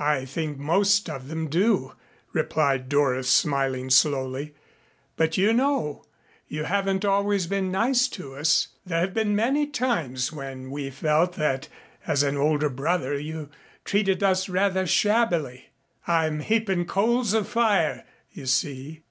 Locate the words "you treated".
13.16-14.20